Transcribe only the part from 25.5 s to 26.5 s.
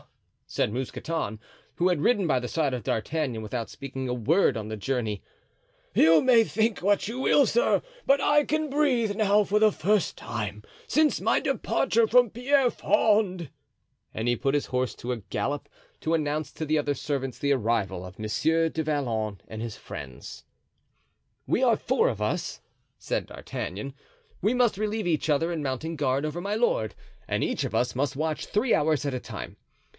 in mounting guard over